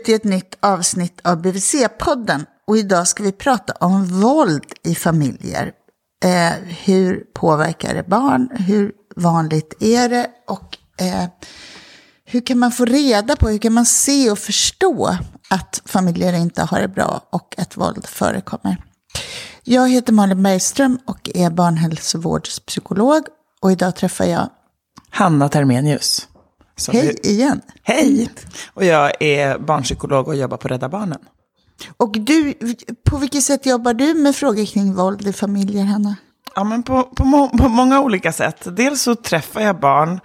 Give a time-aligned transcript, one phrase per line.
[0.00, 4.94] ut i ett nytt avsnitt av BVC-podden och idag ska vi prata om våld i
[4.94, 5.72] familjer.
[6.24, 6.52] Eh,
[6.84, 8.48] hur påverkar det barn?
[8.52, 10.30] Hur vanligt är det?
[10.48, 11.24] Och eh,
[12.24, 15.16] hur kan man få reda på, hur kan man se och förstå
[15.50, 18.76] att familjer inte har det bra och att våld förekommer?
[19.64, 23.22] Jag heter Malin Bergström och är barnhälsovårdspsykolog
[23.60, 24.48] och idag träffar jag
[25.10, 26.28] Hanna Termenius
[26.80, 27.60] som Hej är- igen.
[27.82, 28.30] Hej!
[28.74, 31.18] Och jag är barnpsykolog och jobbar på Rädda Barnen.
[31.96, 32.54] Och du,
[33.10, 36.16] på vilket sätt jobbar du med frågor kring våld i familjer, Hanna?
[36.54, 38.76] Ja, men på, på, må, på många olika sätt.
[38.76, 40.20] Dels så träffar jag barn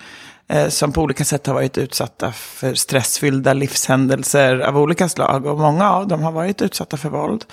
[0.49, 5.45] eh, som på olika sätt har varit utsatta för stressfyllda livshändelser av olika slag.
[5.45, 7.45] Och många av dem har varit utsatta för våld.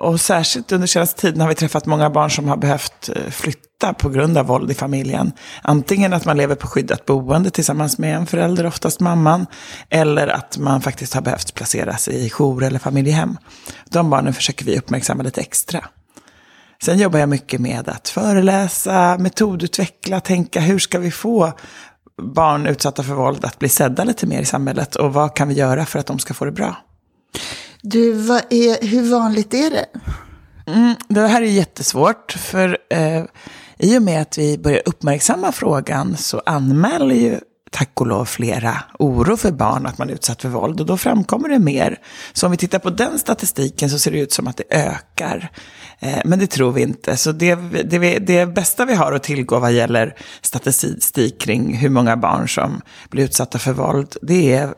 [0.00, 3.30] Och särskilt under senaste tiden har vi träffat många barn som har behövt eh,
[3.84, 5.32] flytta på grund av våld i familjen.
[5.62, 9.46] Antingen att man lever på skyddat boende tillsammans med en förälder, oftast mamman,
[9.90, 13.38] eller att man faktiskt har behövt placeras i jour eller familjehem.
[13.90, 15.84] De barnen försöker vi uppmärksamma lite extra.
[16.82, 21.52] Sen jobbar jag mycket med att föreläsa, metodutveckla, tänka hur ska vi få
[22.22, 25.54] barn utsatta för våld att bli sedda lite mer i samhället och vad kan vi
[25.54, 26.76] göra för att de ska få det bra.
[27.82, 29.86] Du, vad är, hur vanligt är det?
[30.66, 33.24] Mm, det här är jättesvårt, för eh,
[33.78, 37.40] i och med att vi börjar uppmärksamma frågan så anmäler ju
[37.74, 40.96] tack och lov flera oro för barn att man är utsatt för våld och då
[40.96, 41.98] framkommer det mer.
[42.32, 45.50] Så om vi tittar på den statistiken så ser det ut som att det ökar.
[45.98, 47.16] Eh, men det tror vi inte.
[47.16, 52.16] Så det, det, det bästa vi har att tillgå vad gäller statistik kring hur många
[52.16, 54.74] barn som blir utsatta för våld, det är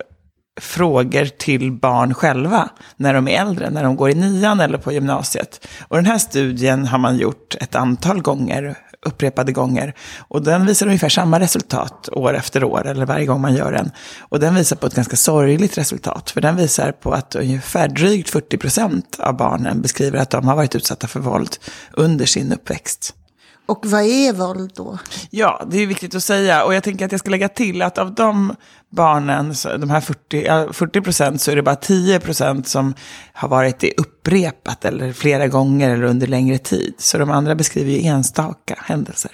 [0.60, 4.92] frågor till barn själva när de är äldre, när de går i nian eller på
[4.92, 5.66] gymnasiet.
[5.88, 9.94] Och den här studien har man gjort ett antal gånger, upprepade gånger.
[10.18, 13.90] Och den visar ungefär samma resultat år efter år, eller varje gång man gör den.
[14.20, 18.30] Och den visar på ett ganska sorgligt resultat, för den visar på att ungefär drygt
[18.30, 21.56] 40 procent av barnen beskriver att de har varit utsatta för våld
[21.92, 23.14] under sin uppväxt.
[23.66, 24.98] Och vad är våld då?
[25.30, 26.64] Ja, det är viktigt att säga.
[26.64, 28.54] Och jag tänker att jag ska lägga till att av de
[28.90, 32.94] barnen, de här 40, 40 procent, så är det bara 10 procent som
[33.32, 36.94] har varit i upprepat eller flera gånger eller under längre tid.
[36.98, 39.32] Så de andra beskriver ju enstaka händelser.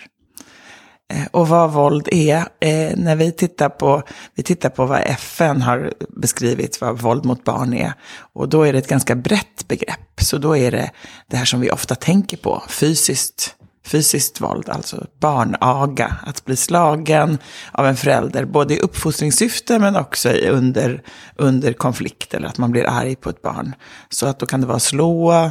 [1.13, 4.03] Eh, och vad våld är, eh, när vi tittar, på,
[4.35, 7.93] vi tittar på vad FN har beskrivit vad våld mot barn är.
[8.33, 10.21] Och då är det ett ganska brett begrepp.
[10.21, 10.91] Så då är det
[11.27, 16.17] det här som vi ofta tänker på, fysiskt, fysiskt våld, alltså barnaga.
[16.27, 17.39] Att bli slagen
[17.73, 21.03] av en förälder, både i uppfostringssyfte men också under,
[21.37, 23.75] under konflikt, eller att man blir arg på ett barn.
[24.09, 25.51] Så att då kan det vara slå,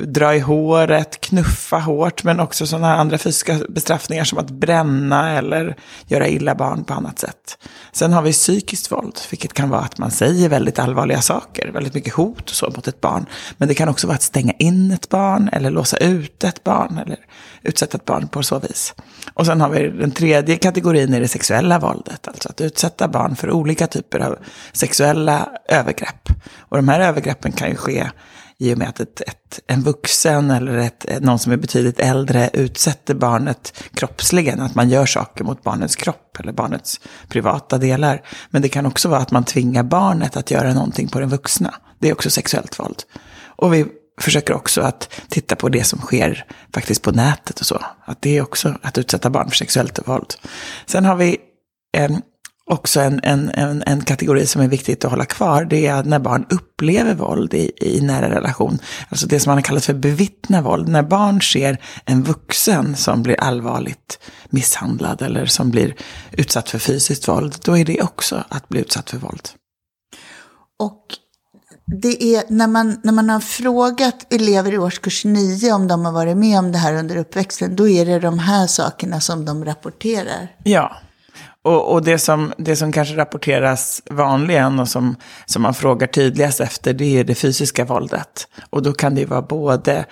[0.00, 5.38] dra i håret, knuffa hårt, men också sådana här andra fysiska bestraffningar som att bränna
[5.38, 5.76] eller
[6.06, 7.58] göra illa barn på annat sätt.
[7.92, 11.94] Sen har vi psykiskt våld, vilket kan vara att man säger väldigt allvarliga saker, väldigt
[11.94, 13.26] mycket hot och så mot ett barn.
[13.56, 16.98] Men det kan också vara att stänga in ett barn eller låsa ut ett barn
[16.98, 17.18] eller
[17.62, 18.94] utsätta ett barn på så vis.
[19.34, 23.36] Och sen har vi den tredje kategorin i det sexuella våldet, alltså att utsätta barn
[23.36, 24.38] för olika typer av
[24.72, 26.28] sexuella övergrepp.
[26.58, 28.10] Och de här övergreppen kan ju ske
[28.62, 32.50] i och med att ett, ett, en vuxen eller ett, någon som är betydligt äldre
[32.52, 38.22] utsätter barnet kroppsligen, att man gör saker mot barnets kropp eller barnets privata delar.
[38.50, 41.74] Men det kan också vara att man tvingar barnet att göra någonting på den vuxna.
[41.98, 43.02] Det är också sexuellt våld.
[43.56, 43.86] Och vi
[44.20, 47.80] försöker också att titta på det som sker faktiskt på nätet och så.
[48.04, 50.34] Att det är också att utsätta barn för sexuellt våld.
[50.86, 51.36] Sen har vi
[51.96, 52.22] en,
[52.64, 55.64] också en, en, en, en kategori som är viktigt att hålla kvar.
[55.64, 58.78] Det är när barn upplever våld i, i nära relation.
[59.08, 60.88] Alltså det som man har kallat för bevittna våld.
[60.88, 64.18] När barn ser en vuxen som blir allvarligt
[64.50, 65.94] misshandlad eller som blir
[66.32, 67.56] utsatt för fysiskt våld.
[67.64, 69.48] Då är det också att bli utsatt för våld.
[70.78, 71.02] Och
[72.00, 76.12] det är när man, när man har frågat elever i årskurs 9 om de har
[76.12, 79.64] varit med om det här under uppväxten, då är det de här sakerna som de
[79.64, 80.48] rapporterar.
[80.64, 80.96] Ja.
[81.64, 85.16] Och, och det, som, det som kanske rapporteras vanligen och som,
[85.46, 88.48] som man frågar tydligast efter, det är det fysiska våldet.
[88.70, 90.04] Och då kan det vara både,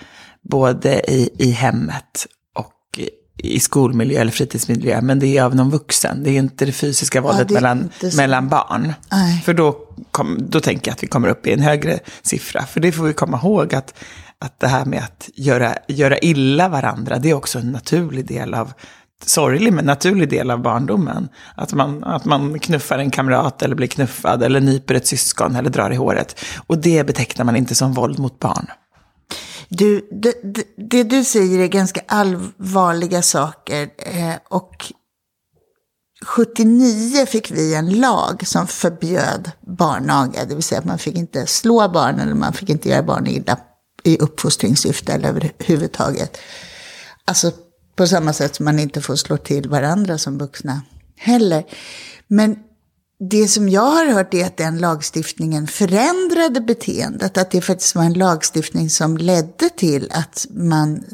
[0.43, 5.01] både i, i hemmet och i, i skolmiljö eller fritidsmiljö.
[5.01, 6.23] Men det är av någon vuxen.
[6.23, 8.93] Det är inte det fysiska våldet det är mellan, mellan barn.
[9.13, 9.43] Nej.
[9.45, 9.77] För då,
[10.11, 12.67] kom, då tänker jag att vi kommer upp i en högre siffra.
[12.67, 13.95] För det får vi komma ihåg att,
[14.39, 18.55] att det här med att göra, göra illa varandra, det är också en naturlig del
[18.55, 18.73] av
[19.25, 21.29] sorglig men naturlig del av barndomen.
[21.55, 25.71] Att man, att man knuffar en kamrat eller blir knuffad eller nyper ett syskon eller
[25.71, 26.41] drar i håret.
[26.67, 28.67] Och det betecknar man inte som våld mot barn.
[29.69, 33.89] Du, det, det, det du säger är ganska allvarliga saker.
[33.99, 34.93] Eh, och
[36.25, 41.47] 79 fick vi en lag som förbjöd barnaga, det vill säga att man fick inte
[41.47, 43.59] slå barn eller man fick inte göra barn illa
[44.03, 46.39] i uppfostringssyfte eller överhuvudtaget.
[47.25, 47.53] Alltså
[48.01, 50.83] på samma sätt som man inte får slå till varandra som vuxna
[51.17, 51.65] heller.
[52.29, 52.57] Men
[53.31, 57.39] det som jag har hört är att den lagstiftningen förändrade beteendet.
[57.39, 61.05] Att det faktiskt var en lagstiftning som ledde till att man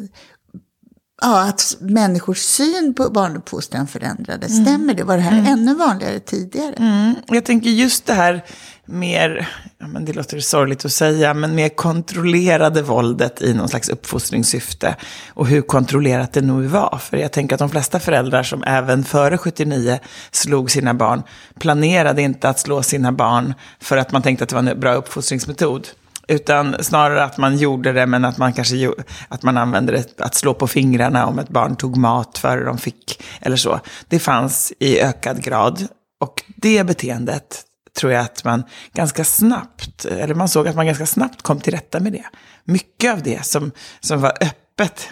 [1.23, 4.51] Ja, att människors syn på barnuppfostran förändrades.
[4.51, 4.65] Mm.
[4.65, 5.05] Stämmer det?
[5.05, 5.47] Var det här mm.
[5.47, 6.75] ännu vanligare tidigare?
[6.75, 7.15] Mm.
[7.27, 8.45] Jag tänker just det här
[8.85, 9.49] mer,
[9.79, 14.97] ja, men det låter sorgligt att säga, men mer kontrollerade våldet i någon slags uppfostringssyfte.
[15.29, 16.99] Och hur kontrollerat det nog var.
[17.03, 19.99] För jag tänker att de flesta föräldrar som även före 79
[20.31, 21.23] slog sina barn,
[21.59, 24.95] planerade inte att slå sina barn för att man tänkte att det var en bra
[24.95, 25.89] uppfostringsmetod.
[26.29, 28.93] Utan snarare att man gjorde det, men att man kanske
[29.29, 32.79] att man använde det att slå på fingrarna om ett barn tog mat före de
[32.79, 33.81] fick, eller så.
[34.09, 35.87] Det fanns i ökad grad.
[36.21, 37.63] Och det beteendet
[37.99, 38.65] tror jag att man
[38.95, 42.25] ganska snabbt, eller man såg att man ganska snabbt kom till rätta med det.
[42.65, 43.71] Mycket av det som,
[44.01, 44.66] som var öppet,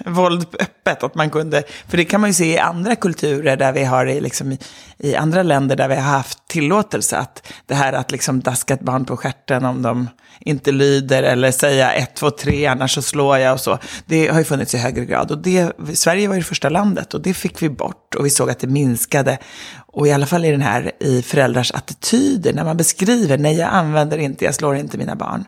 [0.07, 3.73] våld öppet, att man kunde, för det kan man ju se i andra kulturer där
[3.73, 4.59] vi har, i, liksom, i,
[4.99, 8.81] i andra länder där vi har haft tillåtelse, att det här att liksom daska ett
[8.81, 10.09] barn på stjärten om de
[10.41, 13.79] inte lyder eller säga ett, två, tre, annars så slår jag och så.
[14.07, 15.31] Det har ju funnits i högre grad.
[15.31, 18.31] Och det, Sverige var ju det första landet och det fick vi bort och vi
[18.31, 19.39] såg att det minskade.
[19.87, 23.69] Och i alla fall i den här i föräldrars attityder, när man beskriver, nej jag
[23.69, 25.45] använder inte, jag slår inte mina barn.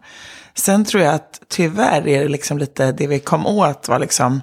[0.59, 4.41] Sen tror jag att tyvärr är det liksom lite, det vi kom åt var liksom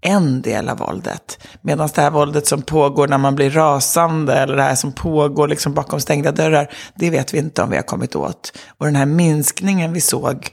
[0.00, 1.38] en del av våldet.
[1.62, 5.48] Medan det här våldet som pågår när man blir rasande eller det här som pågår
[5.48, 8.58] liksom bakom stängda dörrar, det vet vi inte om vi har kommit åt.
[8.78, 10.48] Och den här minskningen vi såg,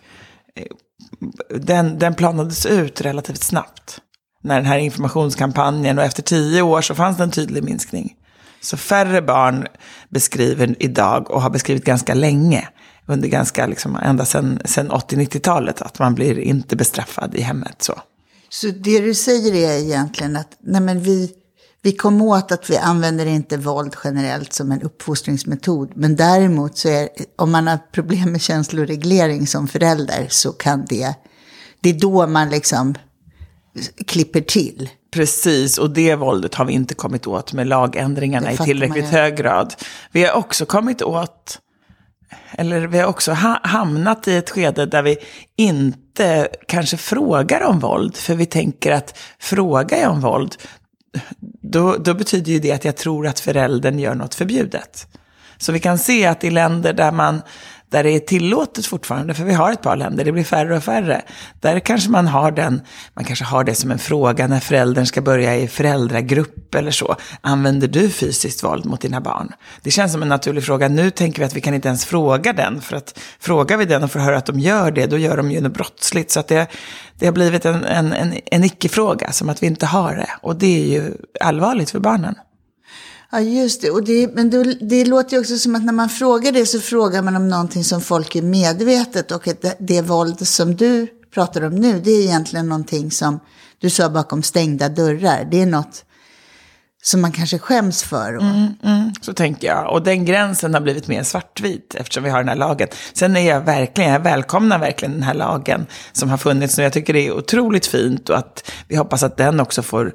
[0.55, 0.65] eh,
[1.59, 4.01] den, den planades ut relativt snabbt.
[4.43, 8.13] När den här informationskampanjen, och efter tio år så fanns det en tydlig minskning.
[8.61, 9.67] Så färre barn
[10.09, 12.67] beskriver idag, och har beskrivit ganska länge,
[13.07, 17.81] under ganska, liksom, ända sedan, sedan 80-90-talet, att man blir inte bestraffad i hemmet.
[17.81, 18.01] så.
[18.49, 21.31] Så det du säger är egentligen att nej men vi,
[21.81, 25.91] vi kom åt att vi använder inte våld generellt som en uppfostringsmetod.
[25.95, 31.13] Men däremot så är om man har problem med känsloreglering som förälder så kan det,
[31.81, 32.95] det är då man liksom
[34.07, 34.89] klipper till.
[35.11, 39.73] Precis, och det våldet har vi inte kommit åt med lagändringarna i tillräckligt hög grad.
[40.11, 41.59] Vi har också kommit åt
[42.51, 45.17] eller vi har också ha hamnat i ett skede där vi
[45.55, 48.17] inte kanske frågar om våld.
[48.17, 50.55] För vi tänker att frågar jag om våld,
[51.61, 55.07] då, då betyder ju det att jag tror att föräldern gör något förbjudet.
[55.57, 57.41] Så vi kan se att i länder där man
[57.95, 60.83] där det är tillåtet fortfarande, för vi har ett par länder, det blir färre och
[60.83, 61.21] färre.
[61.61, 62.81] Där kanske man har den,
[63.13, 67.15] man kanske har det som en fråga när föräldern ska börja i föräldragrupp eller så.
[67.41, 69.51] Använder du fysiskt våld mot dina barn?
[69.81, 70.87] Det känns som en naturlig fråga.
[70.87, 74.03] Nu tänker vi att vi kan inte ens fråga den, för att frågar vi den
[74.03, 76.31] och får höra att de gör det, då gör de ju något brottsligt.
[76.31, 76.67] Så att det,
[77.19, 80.29] det har blivit en, en, en, en icke-fråga, som att vi inte har det.
[80.41, 82.35] Och det är ju allvarligt för barnen.
[83.35, 83.91] Ja, just det.
[83.91, 86.79] Och det, men det, det låter ju också som att när man frågar det så
[86.79, 89.31] frågar man om någonting som folk är medvetet.
[89.31, 93.39] Och det, det våld som du pratar om nu, det är egentligen någonting som
[93.79, 95.47] du sa bakom stängda dörrar.
[95.51, 96.05] Det är något
[97.03, 98.35] som man kanske skäms för.
[98.35, 98.43] Och...
[98.43, 99.91] Mm, mm, så tänker jag.
[99.91, 102.87] Och den gränsen har blivit mer svartvit eftersom vi har den här lagen.
[103.13, 106.83] Sen är jag verkligen, jag välkomnar verkligen den här lagen som har funnits nu.
[106.83, 110.13] Jag tycker det är otroligt fint och att vi hoppas att den också får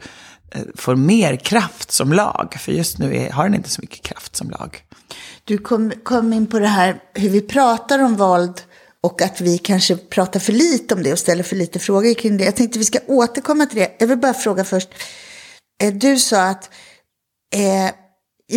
[0.51, 2.57] Eh, får mer kraft som lag.
[2.61, 4.85] För just nu är, har den inte så mycket kraft som lag.
[5.45, 8.63] Du kom, kom in på det här hur vi pratar om våld
[9.03, 12.37] och att vi kanske pratar för lite om det och ställer för lite frågor kring
[12.37, 12.45] det.
[12.45, 13.97] Jag tänkte vi ska återkomma till det.
[13.99, 14.89] Jag vill bara fråga först.
[15.83, 16.71] Eh, du sa att
[17.55, 17.91] eh,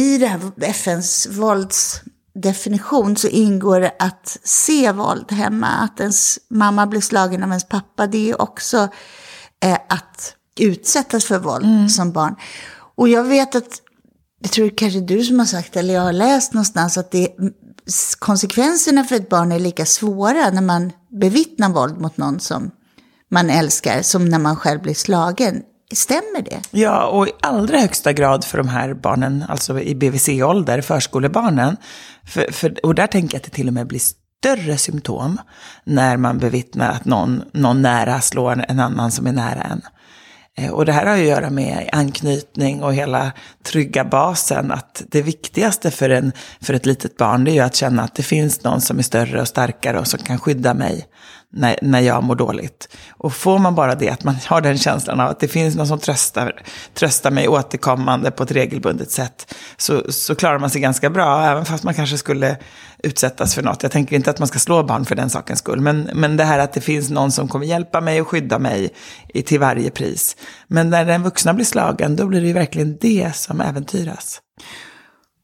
[0.02, 5.68] i det här FNs våldsdefinition så ingår det att se våld hemma.
[5.68, 8.08] Att ens mamma blir slagen av ens pappa.
[8.08, 8.78] Det är också
[9.66, 11.90] eh, att utsättas för våld mm.
[11.90, 12.36] som barn.
[12.96, 13.82] Och jag vet att,
[14.42, 17.30] jag tror kanske du som har sagt eller jag har läst någonstans att det,
[18.20, 22.72] konsekvenserna för ett barn är lika svåra när man bevittnar våld mot någon som
[23.32, 25.62] man älskar som när man själv blir slagen.
[25.94, 26.62] Stämmer det?
[26.72, 31.78] Ja, och i allra högsta grad för de här barnen, alltså i BVC-ålder, förskolebarnen.
[32.26, 35.38] För, för, och där tänker jag att det till och med blir större symptom
[35.84, 39.82] när man bevittnar att någon, någon nära slår en annan som är nära en.
[40.58, 43.32] Eh, och det här har att göra med anknytning och hela
[43.64, 44.72] trygga basen.
[44.72, 46.32] Att det viktigaste för, en,
[46.62, 49.04] för ett litet barn det är ju att känna att det finns någon som är
[49.04, 51.06] större och starkare och som kan skydda mig
[51.54, 52.98] när, när jag mår dåligt.
[53.12, 55.88] Och får man bara det, att man har den känslan av att det finns någon
[55.88, 56.62] som tröstar,
[56.94, 61.66] tröstar mig återkommande på ett regelbundet sätt, så, så klarar man sig ganska bra, även
[61.66, 62.58] fast man kanske skulle
[63.04, 63.84] utsättas för något.
[63.84, 66.44] Jag tänker inte att man ska slå barn för den sakens skull, men, men det
[66.44, 68.90] här att det finns någon som kommer hjälpa mig och skydda mig
[69.34, 70.38] i, till varje pris.
[70.68, 74.42] Men när den vuxna blir slagen, då blir det ju verkligen det som äventyras.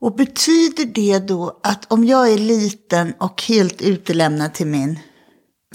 [0.01, 4.99] Och betyder det då att om jag är liten och helt utelämnad till min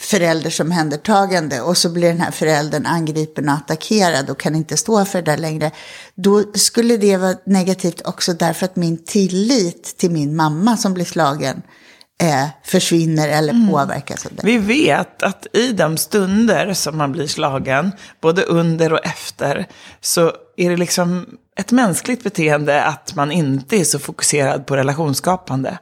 [0.01, 5.05] förälders omhändertagande och så blir den här föräldern angripen och attackerad och kan inte stå
[5.05, 5.71] för det där längre.
[6.15, 11.05] Då skulle det vara negativt också därför att min tillit till min mamma som blir
[11.05, 11.63] slagen
[12.23, 13.69] eh, försvinner eller mm.
[13.69, 14.43] påverkas av det.
[14.45, 19.67] Vi vet att i de stunder som man blir slagen, både under och efter,
[20.01, 25.79] så är det liksom ett mänskligt beteende att man inte är så fokuserad på relationsskapande.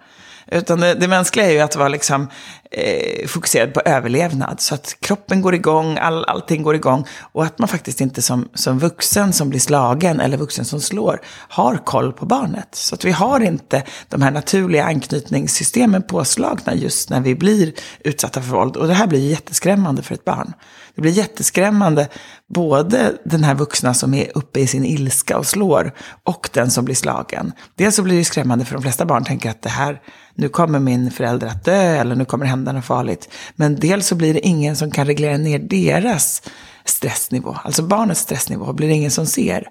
[0.53, 2.29] Utan det, det mänskliga är ju att vara liksom,
[2.71, 4.61] eh, fokuserad på överlevnad.
[4.61, 7.07] Så att kroppen går igång, all, allting går igång.
[7.33, 11.21] Och att man faktiskt inte som, som vuxen som blir slagen eller vuxen som slår
[11.49, 12.69] har koll på barnet.
[12.73, 18.43] Så att vi har inte de här naturliga anknytningssystemen påslagna just när vi blir utsatta
[18.43, 18.77] för våld.
[18.77, 20.53] Och det här blir jätteskrämmande för ett barn.
[20.95, 22.09] Det blir jätteskrämmande,
[22.55, 25.93] både den här vuxna som är uppe i sin ilska och slår,
[26.25, 27.53] och den som blir slagen.
[27.75, 30.01] Dels så blir det skrämmande för de flesta barn tänker att det här,
[30.35, 33.29] nu kommer min förälder att dö, eller nu kommer det hända något farligt.
[33.57, 36.43] Men dels så blir det ingen som kan reglera ner deras
[36.85, 39.69] stressnivå, alltså barnets stressnivå, blir det ingen som ser.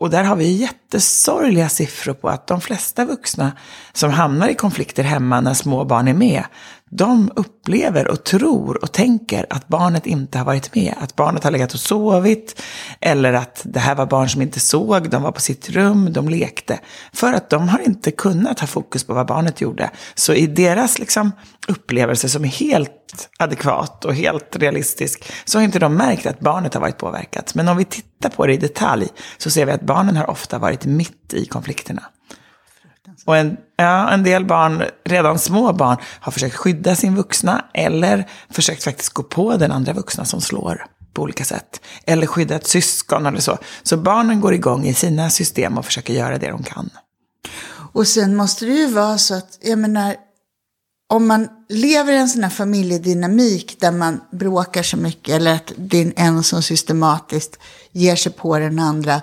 [0.00, 3.52] Och där har vi jättesorgliga siffror på att de flesta vuxna
[3.92, 6.44] som hamnar i konflikter hemma när små barn är med,
[6.90, 10.94] de upplever och tror och tänker att barnet inte har varit med.
[11.00, 12.62] Att barnet har legat och sovit,
[13.00, 16.28] eller att det här var barn som inte såg, de var på sitt rum, de
[16.28, 16.80] lekte.
[17.12, 19.90] För att de har inte kunnat ha fokus på vad barnet gjorde.
[20.14, 21.32] Så i deras liksom,
[21.68, 26.74] upplevelse som är helt adekvat och helt realistisk, så har inte de märkt att barnet
[26.74, 27.54] har varit påverkat.
[27.54, 30.58] Men om vi tittar på det i detalj, så ser vi att barnen har ofta
[30.58, 32.02] varit mitt i konflikterna.
[33.24, 38.28] Och en, ja, en del barn, redan små barn, har försökt skydda sin vuxna eller
[38.50, 41.80] försökt faktiskt gå på den andra vuxna som slår på olika sätt.
[42.04, 43.58] Eller skydda ett syskon eller så.
[43.82, 46.90] Så barnen går igång i sina system och försöker göra det de kan.
[47.92, 50.16] Och sen måste det ju vara så att, jag menar,
[51.08, 55.72] om man lever i en sån här familjedynamik där man bråkar så mycket eller att
[55.76, 57.58] det är en som systematiskt
[57.92, 59.22] ger sig på den andra.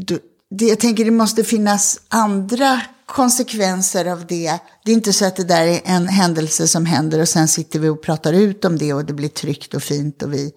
[0.00, 0.18] Då,
[0.58, 4.58] det, jag tänker det måste finnas andra konsekvenser av det.
[4.84, 7.78] Det är inte så att det där är en händelse som händer och sen sitter
[7.78, 10.52] vi och pratar ut om det och det blir tryggt och fint och vi...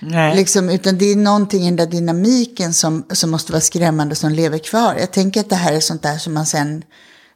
[0.00, 0.36] Nej.
[0.36, 4.32] Liksom, utan det är någonting i den där dynamiken som, som måste vara skrämmande som
[4.32, 4.96] lever kvar.
[5.00, 6.82] Jag tänker att det här är sånt där som man sen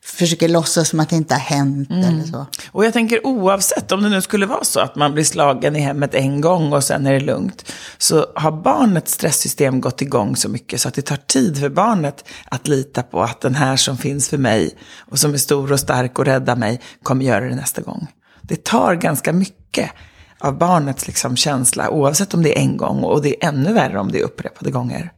[0.04, 2.04] försöker låtsas som att det inte har hänt mm.
[2.04, 2.46] eller så.
[2.72, 5.80] Och jag tänker oavsett om det nu skulle vara så att man blir slagen i
[5.80, 7.72] hemmet en gång och sen är det lugnt.
[7.98, 12.24] Så har barnets stresssystem gått igång så mycket så att det tar tid för barnet
[12.44, 15.80] att lita på att den här som finns för mig och som är stor och
[15.80, 18.06] stark och räddar mig kommer göra det nästa gång.
[18.42, 19.90] Det tar ganska mycket
[20.38, 23.98] av barnets liksom känsla oavsett om det är en gång och det är ännu värre
[23.98, 25.12] om det är upprepade gånger.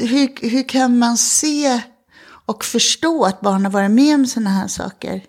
[0.00, 1.80] Hur, hur kan man se
[2.46, 5.22] och förstå att barn har varit med om sådana här saker.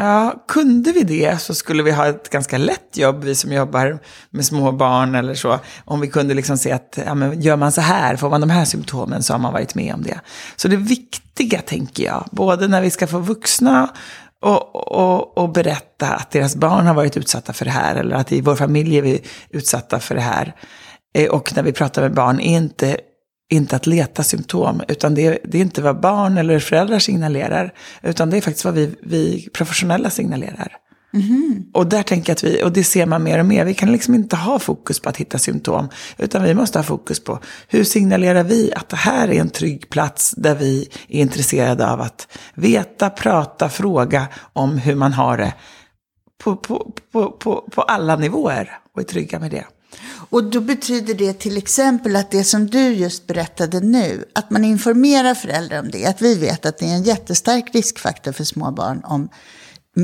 [0.00, 3.98] Ja, kunde vi det så skulle vi ha ett ganska lätt jobb, vi som jobbar
[4.30, 5.58] med små barn eller så.
[5.84, 8.50] Om vi kunde liksom se att ja, men gör man så här, får man de
[8.50, 10.20] här symptomen så har man varit med om det.
[10.56, 13.90] Så det viktiga, tänker jag, både när vi ska få vuxna
[14.42, 18.32] och, och, och berätta att deras barn har varit utsatta för det här, eller att
[18.32, 20.54] i vår familj är vi utsatta för det här.
[21.14, 22.96] Eh, och när vi pratar med barn, är inte
[23.48, 27.72] inte att leta symptom, utan det är, det är inte vad barn eller föräldrar signalerar,
[28.02, 30.76] utan det är faktiskt vad vi, vi professionella signalerar.
[31.14, 31.64] Mm.
[31.72, 33.92] Och där tänker jag att vi, och det ser man mer och mer, vi kan
[33.92, 35.88] liksom inte ha fokus på att hitta symptom,
[36.18, 37.38] utan vi måste ha fokus på
[37.68, 42.00] hur signalerar vi att det här är en trygg plats där vi är intresserade av
[42.00, 45.54] att veta, prata, fråga om hur man har det
[46.44, 49.64] på, på, på, på, på alla nivåer och är trygga med det.
[50.30, 54.64] Och då betyder det till exempel att det som du just berättade nu, att man
[54.64, 58.70] informerar föräldrar om det, att vi vet att det är en jättestark riskfaktor för små
[58.70, 59.28] barn om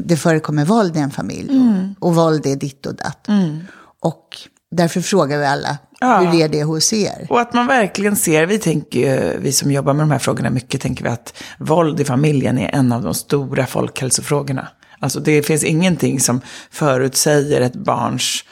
[0.03, 1.51] det förekommer våld i en familj.
[1.51, 1.95] Mm.
[1.99, 3.29] Och, och våld är ditt och datt.
[3.29, 3.61] Mm.
[4.01, 4.37] Och
[4.71, 6.19] därför frågar vi alla, ja.
[6.19, 7.27] hur är det hos er?
[7.31, 10.81] Och att man verkligen ser, vi tänker vi som jobbar med de här frågorna mycket,
[10.81, 14.69] tänker vi att våld i familjen är en av de stora folkhälsofrågorna.
[14.99, 16.41] Alltså det finns ingenting som
[16.71, 18.45] förutsäger ett barns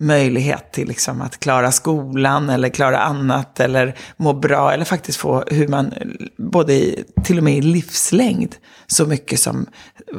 [0.00, 5.44] möjlighet till liksom att klara skolan eller klara annat eller må bra eller faktiskt få
[5.46, 5.94] hur man
[6.36, 8.54] både i, till och med i livslängd,
[8.86, 9.66] så mycket som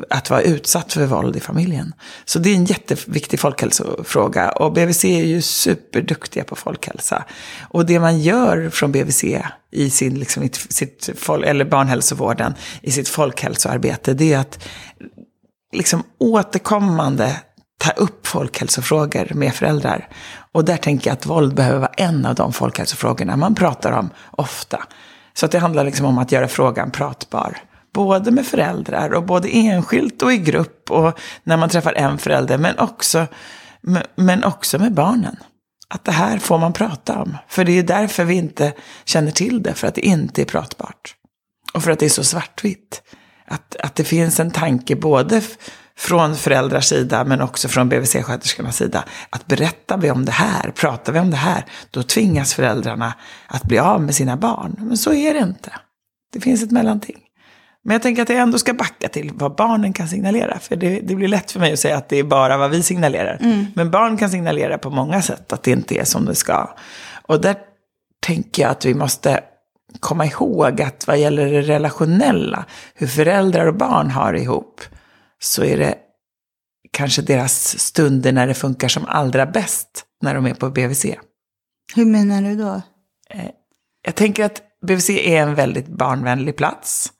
[0.09, 1.93] att vara utsatt för våld i familjen.
[2.25, 4.51] Så det är en jätteviktig folkhälsofråga.
[4.51, 7.25] Och BVC är ju superduktiga på folkhälsa.
[7.61, 9.23] Och det man gör från BVC
[9.71, 11.09] i sin, liksom, sitt,
[11.45, 14.59] eller barnhälsovården, i sitt folkhälsoarbete, det är att
[15.73, 17.41] liksom återkommande
[17.81, 20.07] ta upp folkhälsofrågor med föräldrar.
[20.51, 24.09] Och där tänker jag att våld behöver vara en av de folkhälsofrågorna man pratar om
[24.31, 24.83] ofta.
[25.33, 27.57] Så att det handlar liksom om att göra frågan pratbar.
[27.93, 32.57] Både med föräldrar och både enskilt och i grupp och när man träffar en förälder.
[32.57, 33.27] Men också,
[34.15, 35.35] men också med barnen.
[35.87, 37.37] Att det här får man prata om.
[37.47, 38.73] För det är därför vi inte
[39.05, 39.73] känner till det.
[39.73, 41.15] För att det inte är pratbart.
[41.73, 43.01] Och för att det är så svartvitt.
[43.47, 45.41] Att, att det finns en tanke både
[46.01, 49.03] från föräldrars sida men också från BVC-sköterskornas sida.
[49.29, 53.13] Att berättar vi om det här, pratar vi om det här, då tvingas föräldrarna
[53.47, 54.75] att bli av med sina barn.
[54.77, 55.71] Men så är det inte.
[56.33, 57.17] Det finns ett mellanting.
[57.83, 60.59] Men jag tänker att jag ändå ska backa till vad barnen kan signalera.
[60.59, 62.83] För det, det blir lätt för mig att säga att det är bara vad vi
[62.83, 63.37] signalerar.
[63.41, 63.65] Mm.
[63.75, 66.75] Men barn kan signalera på många sätt att det inte är som det ska.
[67.27, 67.55] Och där
[68.21, 69.39] tänker jag att vi måste
[69.99, 72.65] komma ihåg att vad gäller det relationella,
[72.95, 74.81] hur föräldrar och barn har ihop,
[75.43, 75.97] så är det
[76.91, 81.05] kanske deras stunder när det funkar som allra bäst när de är på BVC.
[81.95, 82.81] Hur menar du då?
[83.29, 83.49] Eh,
[84.05, 87.11] jag tänker att BVC är en väldigt barnvänlig plats.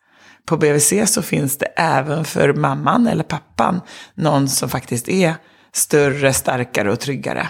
[0.45, 3.81] På BVC så finns det även för mamman eller pappan
[4.15, 5.35] någon som faktiskt är
[5.73, 7.47] större, starkare och tryggare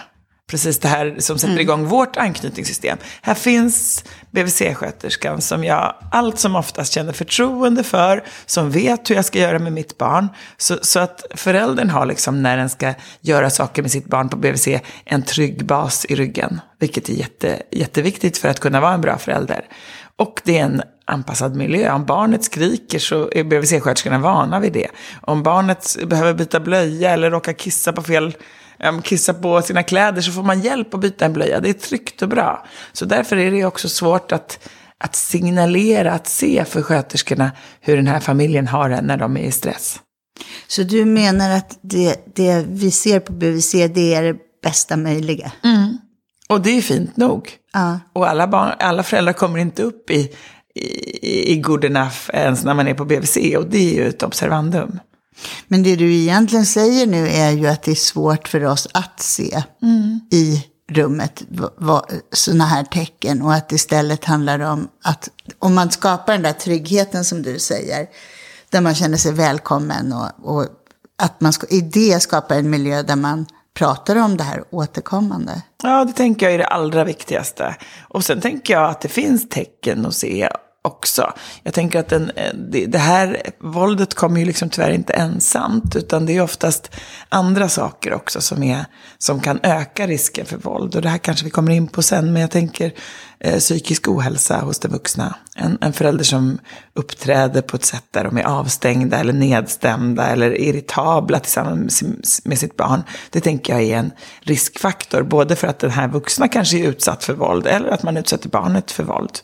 [0.52, 1.62] precis det här som sätter mm.
[1.62, 2.98] igång vårt anknytningssystem.
[3.22, 9.26] Här finns BVC-sköterskan som jag allt som oftast känner förtroende för, som vet hur jag
[9.26, 10.28] ska göra med mitt barn.
[10.58, 14.38] Så, så att föräldern har liksom när den ska göra saker med sitt barn på
[14.38, 14.68] BVC
[15.06, 16.62] en trygg bas i ryggen.
[16.80, 19.66] Vilket är jätte, jätteviktigt för att kunna vara en bra förälder.
[20.16, 21.94] Och det är en anpassad miljö.
[21.94, 24.88] Om barnet skriker så är BVC-sköterskorna vana vid det.
[25.22, 28.34] Om barnet behöver byta blöja eller råkar kissa på fel
[29.04, 31.60] kissa på sina kläder så får man hjälp att byta en blöja.
[31.60, 32.66] Det är tryggt och bra.
[32.94, 38.08] Så därför är det också svårt att, att signalera, att se för sköterskorna hur den
[38.08, 40.00] här familjen har det när de är i stress.
[40.68, 45.52] Så du menar att det, det vi ser på BVC, det är det bästa möjliga?
[45.64, 45.98] Mm.
[46.50, 47.52] Och det är fint nog.
[47.74, 48.00] Ja.
[48.14, 50.32] Och alla, barn, alla föräldrar kommer inte upp i,
[50.76, 53.38] i, i good enough ens när man är på BVC.
[53.58, 55.00] Och det är ju ett observandum.
[55.68, 59.22] Men det du egentligen säger nu är ju att det är svårt för oss att
[59.22, 60.20] se mm.
[60.32, 61.44] i rummet
[62.34, 67.26] sådana här tecken och att istället handlar om att om man skapar den där tryggheten
[67.26, 68.08] som du säger,
[68.70, 70.68] där man känner sig välkommen och, och
[71.18, 75.62] att man ska, i det skapar en miljö där man pratar om det här återkommande.
[75.84, 77.76] Ja, det tänker jag är det allra viktigaste.
[78.10, 80.50] Och sen tänker jag att det finns tecken att se
[80.82, 81.34] också.
[81.64, 82.54] Jag tänker att den, eh,
[82.88, 86.92] det, här våldet kommer ju liksom tyvärr inte ensamt, utan det är oftast
[87.30, 88.86] andra saker också som, är,
[89.18, 90.96] som kan öka risken för våld.
[90.96, 92.94] Och det här kanske vi kommer in på sen, men jag tänker
[93.40, 95.36] eh, psykisk ohälsa hos den vuxna.
[95.56, 96.60] En, en förälder som
[96.94, 102.04] uppträder på ett sätt där de är avstängda eller nedstämda eller irritabla tillsammans
[102.44, 103.04] med sitt barn.
[103.30, 107.24] Det tänker jag är en riskfaktor, både för att den här vuxna kanske är utsatt
[107.24, 109.40] för våld eller att man utsätter barnet för våld.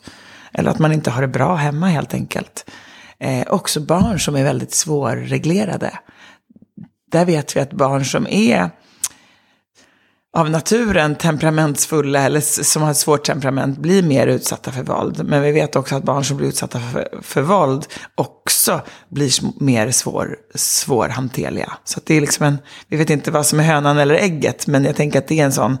[0.52, 2.70] Eller att man inte har det bra hemma helt enkelt.
[3.20, 5.98] Eh, också barn som är väldigt svårreglerade.
[7.12, 8.70] Där vet vi att barn som är
[10.36, 15.24] av naturen temperamentsfulla eller som har ett svårt temperament blir mer utsatta för våld.
[15.24, 19.90] Men vi vet också att barn som blir utsatta för, för våld också blir mer
[19.90, 21.72] svår, svårhanterliga.
[21.84, 22.58] Så det är liksom en,
[22.88, 25.44] vi vet inte vad som är hönan eller ägget, men jag tänker att det är
[25.44, 25.78] en sån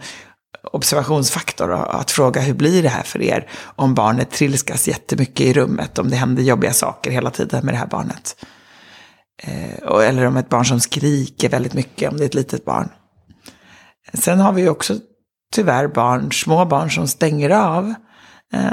[0.62, 5.98] observationsfaktor att fråga hur blir det här för er om barnet trilskas jättemycket i rummet,
[5.98, 8.36] om det händer jobbiga saker hela tiden med det här barnet.
[9.42, 12.88] Eh, eller om ett barn som skriker väldigt mycket, om det är ett litet barn.
[14.14, 14.94] Sen har vi ju också
[15.52, 17.94] tyvärr barn, små barn som stänger av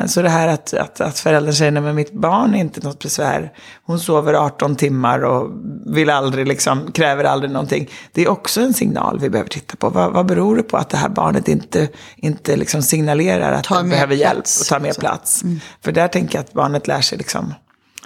[0.08, 3.54] så det här att, att, att föräldrar säger, nej mitt barn är inte något besvär.
[3.84, 5.52] Hon sover 18 timmar och
[5.86, 7.90] vill aldrig, liksom, kräver aldrig någonting.
[8.12, 9.90] Det är också en signal vi behöver titta på.
[9.90, 13.90] Vad, vad beror det på att det här barnet inte, inte liksom signalerar att det
[13.90, 15.44] behöver hjälp och tar mer plats?
[15.44, 15.60] Mm.
[15.82, 17.54] För där tänker jag att barnet lär sig liksom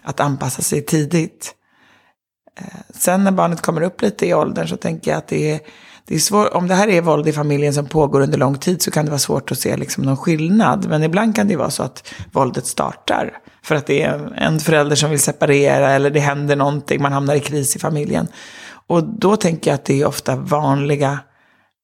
[0.03, 1.53] att anpassa sig tidigt.
[2.59, 5.59] Eh, sen när barnet kommer upp lite i åldern så tänker jag att det är
[6.09, 8.81] det är svår, om det här är våld i familjen som pågår under lång tid
[8.81, 10.89] så kan det vara svårt att se liksom någon skillnad.
[10.89, 13.31] Men ibland kan det vara så att våldet startar.
[13.63, 17.35] För att det är en förälder som vill separera eller det händer någonting, man hamnar
[17.35, 18.27] i kris i familjen.
[18.87, 21.19] Och då tänker jag att det är ofta vanliga,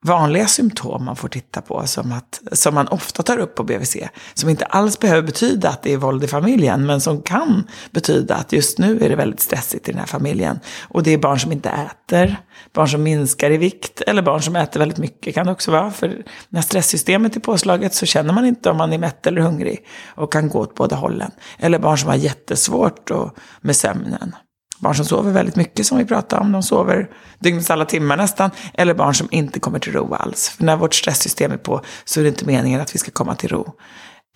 [0.05, 3.97] vanliga symptom man får titta på, som, att, som man ofta tar upp på BVC,
[4.33, 8.35] som inte alls behöver betyda att det är våld i familjen, men som kan betyda
[8.35, 10.59] att just nu är det väldigt stressigt i den här familjen.
[10.83, 12.37] Och det är barn som inte äter,
[12.73, 15.91] barn som minskar i vikt, eller barn som äter väldigt mycket kan det också vara.
[15.91, 19.85] För när stresssystemet är påslaget så känner man inte om man är mätt eller hungrig
[20.15, 21.31] och kan gå åt båda hållen.
[21.57, 24.35] Eller barn som har jättesvårt och, med sömnen.
[24.79, 27.09] Barn som sover väldigt mycket som vi pratade om, de sover
[27.39, 28.51] dygnets alla timmar nästan.
[28.73, 30.49] Eller barn som inte kommer till ro alls.
[30.49, 33.35] För när vårt stresssystem är på så är det inte meningen att vi ska komma
[33.35, 33.73] till ro.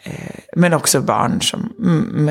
[0.03, 1.73] Eh, men också barn som,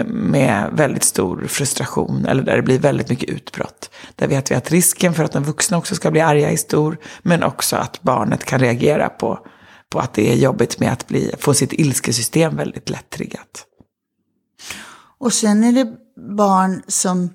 [0.06, 3.90] med väldigt stor frustration eller där det blir väldigt mycket utbrott.
[4.16, 6.98] Där vet vi att risken för att de vuxna också ska bli arga är stor.
[7.22, 9.38] Men också att barnet kan reagera på,
[9.90, 13.64] på att det är jobbigt med att bli, få sitt ilskesystem väldigt lätt triggat.
[15.18, 15.92] Och sen är det
[16.36, 17.30] barn som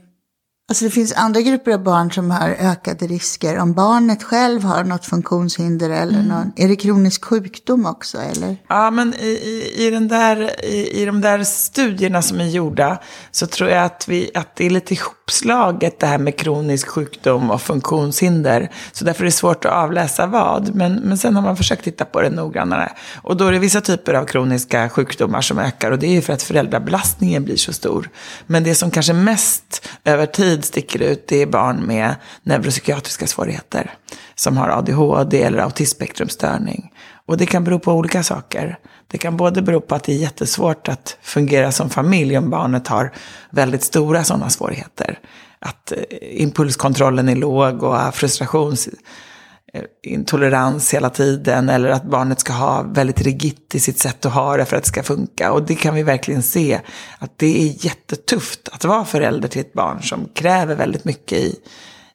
[0.69, 3.57] Alltså det finns andra grupper av barn som har ökade risker.
[3.57, 6.27] Om barnet själv har något funktionshinder eller mm.
[6.27, 8.57] någon, är det kronisk sjukdom också eller?
[8.67, 12.99] Ja, men i, i, i, den där, i, i de där studierna som är gjorda
[13.31, 17.51] så tror jag att, vi, att det är lite uppslaget det här med kronisk sjukdom
[17.51, 18.69] och funktionshinder.
[18.91, 20.75] Så därför är det svårt att avläsa vad.
[20.75, 22.91] Men, men sen har man försökt titta på det noggrannare.
[23.15, 26.21] Och då är det vissa typer av kroniska sjukdomar som ökar och det är ju
[26.21, 28.09] för att föräldrabelastningen blir så stor.
[28.47, 33.91] Men det som kanske mest över tid sticker ut, det är barn med neuropsykiatriska svårigheter.
[34.35, 36.91] Som har ADHD eller autismspektrumstörning.
[37.27, 38.77] Och det kan bero på olika saker.
[39.07, 42.87] Det kan både bero på att det är jättesvårt att fungera som familj om barnet
[42.87, 43.13] har
[43.51, 45.19] väldigt stora sådana svårigheter.
[45.59, 52.83] Att eh, impulskontrollen är låg och frustrationsintolerans eh, hela tiden eller att barnet ska ha
[52.83, 55.51] väldigt rigitt i sitt sätt att ha det för att det ska funka.
[55.51, 56.79] Och det kan vi verkligen se
[57.19, 61.55] att det är jättetufft att vara förälder till ett barn som kräver väldigt mycket i,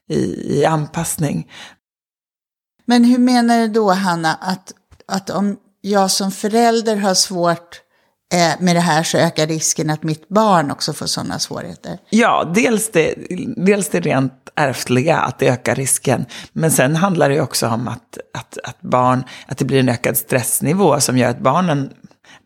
[0.09, 1.47] i, i anpassning.
[2.89, 4.73] Men hur menar du då Hanna att,
[5.09, 7.81] att om jag som förälder har svårt
[8.33, 11.97] eh, med det här så ökar risken att mitt barn också får sådana svårigheter?
[12.09, 13.15] Ja, dels det,
[13.57, 16.25] dels det rent ärftliga, att det ökar risken.
[16.53, 20.17] Men sen handlar det också om att, att, att, barn, att det blir en ökad
[20.17, 21.89] stressnivå som gör att barnen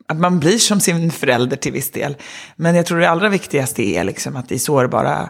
[0.07, 2.17] att man blir som sin förälder till viss del.
[2.55, 5.29] Men jag tror det allra viktigaste är liksom att i sårbara,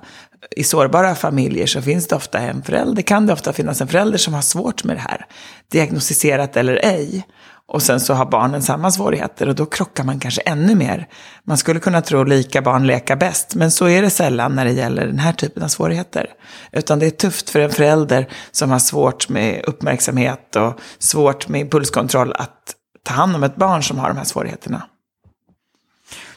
[0.52, 4.18] i sårbara familjer så finns det ofta en förälder, kan det ofta finnas en förälder
[4.18, 5.26] som har svårt med det här.
[5.72, 7.28] Diagnostiserat eller ej.
[7.68, 11.08] Och sen så har barnen samma svårigheter och då krockar man kanske ännu mer.
[11.48, 14.72] Man skulle kunna tro lika barn leka bäst, men så är det sällan när det
[14.72, 16.28] gäller den här typen av svårigheter.
[16.72, 21.62] Utan det är tufft för en förälder som har svårt med uppmärksamhet och svårt med
[21.62, 24.84] impulskontroll att ta hand om ett barn som har de här svårigheterna.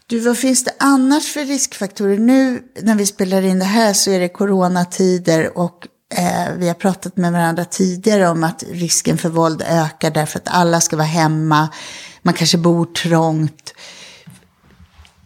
[0.06, 2.18] Du, vad finns det annars för riskfaktorer?
[2.18, 6.74] Nu när vi spelar in det här så är det coronatider och Eh, vi har
[6.74, 11.06] pratat med varandra tidigare om att risken för våld ökar därför att alla ska vara
[11.06, 11.68] hemma.
[12.22, 13.74] Man kanske bor trångt.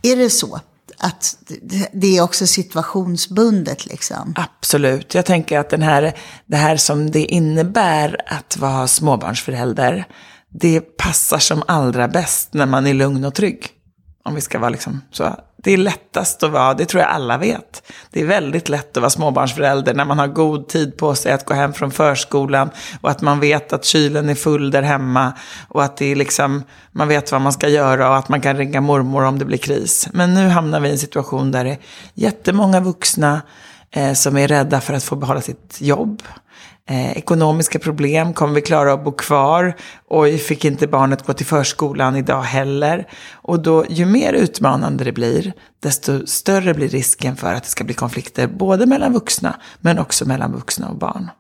[0.03, 0.61] Är det så?
[0.99, 1.37] Att
[1.93, 4.35] det är också situationsbundet liksom?
[4.37, 5.15] Absolut.
[5.15, 6.17] Jag tänker att den här,
[6.47, 10.05] det här som det innebär att vara småbarnsförälder,
[10.49, 13.80] det passar som allra bäst när man är lugn och trygg.
[14.23, 17.39] Om vi ska vara liksom så det är lättast att vara, det tror jag alla
[17.39, 17.83] vet.
[18.11, 21.45] Det är väldigt lätt att vara småbarnsförälder när man har god tid på sig att
[21.45, 25.33] gå hem från förskolan och att man vet att kylen är full där hemma
[25.69, 28.57] och att det är liksom, man vet vad man ska göra och att man kan
[28.57, 30.09] ringa mormor om det blir kris.
[30.13, 31.79] Men nu hamnar vi i en situation där det är
[32.15, 33.41] jättemånga vuxna
[33.95, 36.23] eh, som är rädda för att få behålla sitt jobb.
[36.89, 39.77] Eh, ekonomiska problem, kommer vi klara att bo kvar?
[40.09, 43.09] Oj, fick inte barnet gå till förskolan idag heller?
[43.33, 47.85] Och då, ju mer utmanande det blir, desto större blir risken för att det ska
[47.85, 51.31] bli konflikter, både mellan vuxna, men också mellan vuxna och barn.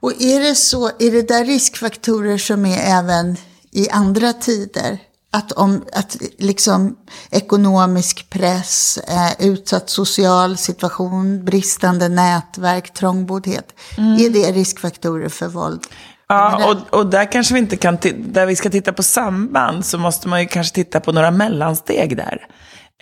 [0.00, 3.36] Och är det så, är det där riskfaktorer som är även
[3.70, 4.98] i andra tider?
[5.34, 6.96] Att, om, att liksom
[7.30, 13.74] ekonomisk press, eh, utsatt social situation, bristande nätverk, trångboddhet.
[13.98, 14.12] Mm.
[14.12, 15.80] Är det riskfaktorer för våld?
[16.28, 19.98] Ja, och, och där kanske vi inte kan, där vi ska titta på samband så
[19.98, 22.46] måste man ju kanske titta på några mellansteg där.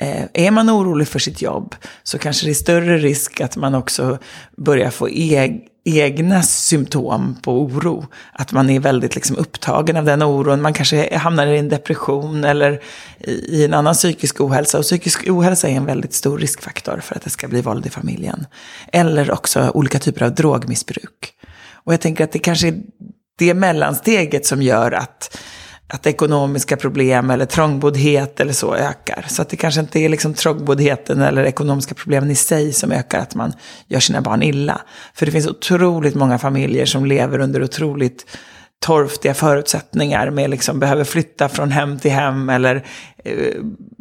[0.01, 3.75] Eh, är man orolig för sitt jobb så kanske det är större risk att man
[3.75, 4.19] också
[4.57, 8.07] börjar få eg egna symptom på oro.
[8.33, 10.63] Att man är väldigt liksom upptagen av den oron.
[10.63, 12.83] Man kanske hamnar i en depression eller
[13.27, 14.79] i en annan psykisk ohälsa.
[14.79, 17.91] Och psykisk ohälsa är en väldigt stor riskfaktor för att det ska bli våld i
[17.91, 18.47] familjen.
[18.93, 21.35] Eller också olika typer av drogmissbruk.
[21.73, 22.83] Och jag tänker att det kanske är
[23.39, 25.39] det mellansteget som gör att
[25.93, 29.25] att ekonomiska problem eller trångboddhet eller så ökar.
[29.29, 33.19] Så att det kanske inte är liksom trångboddheten eller ekonomiska problemen i sig som ökar
[33.19, 33.53] att man
[33.87, 34.81] gör sina barn illa.
[35.15, 38.27] För det finns otroligt många familjer som lever under otroligt
[38.83, 42.87] torftiga förutsättningar med liksom behöver flytta från hem till hem eller
[43.25, 43.55] eh,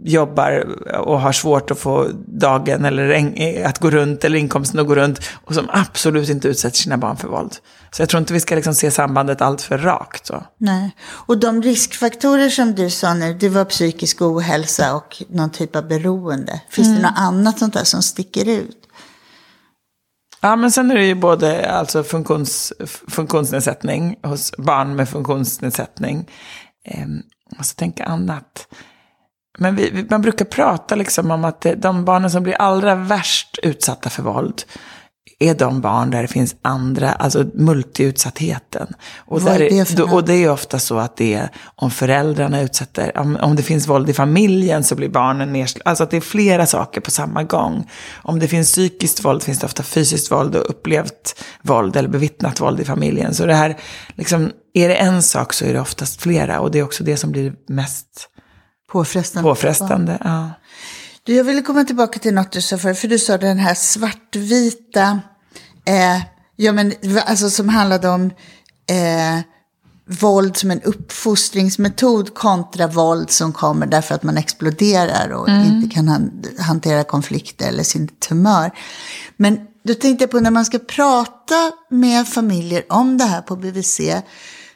[0.04, 0.68] jobbar
[0.98, 4.96] och har svårt att få dagen eller en, att gå runt eller inkomsten att gå
[4.96, 7.56] runt och som absolut inte utsätter sina barn för våld.
[7.92, 10.26] Så jag tror inte vi ska liksom se sambandet allt för rakt.
[10.26, 10.44] Så.
[10.58, 15.76] Nej, och de riskfaktorer som du sa nu, det var psykisk ohälsa och någon typ
[15.76, 16.62] av beroende.
[16.70, 18.78] Finns det något annat sånt där som sticker ut?
[20.42, 22.74] Ja, men sen är det ju både alltså funktions,
[23.08, 26.30] funktionsnedsättning hos barn med funktionsnedsättning.
[26.86, 27.08] Eh,
[27.58, 28.68] måste tänka annat.
[29.58, 34.10] Men vi, man brukar prata liksom om att de barnen som blir allra värst utsatta
[34.10, 34.64] för våld
[35.42, 38.88] är de barn där det finns andra, alltså multiutsattheten.
[39.18, 43.18] Och, där det då, och det är ofta så att det är om föräldrarna utsätter,
[43.18, 45.90] om, om det finns våld i familjen så blir barnen nedslagna.
[45.90, 47.90] Alltså att det är flera saker på samma gång.
[48.24, 52.62] Om det finns psykiskt våld finns det ofta fysiskt våld och upplevt våld eller bevittnat
[52.62, 53.34] våld i familjen.
[53.34, 53.78] Så det här,
[54.16, 57.18] liksom, är det en sak så är det oftast flera och det är också det
[57.18, 58.28] som blir mest
[58.92, 59.50] Påfrestande.
[59.50, 60.18] påfrestande.
[60.24, 60.50] Ja.
[61.24, 63.74] Du, jag ville komma tillbaka till något du sa förut, för du sa den här
[63.74, 65.20] svartvita,
[65.86, 66.22] eh,
[66.56, 66.94] ja men
[67.26, 68.26] alltså som handlade om
[68.90, 69.40] eh,
[70.06, 76.08] våld som en uppfostringsmetod kontra våld som kommer därför att man exploderar och inte kan
[76.08, 78.72] han, hantera konflikter eller sin tumör.
[79.38, 83.56] Men då tänkte jag på när man ska prata med familjer om det här på
[83.56, 84.02] BVC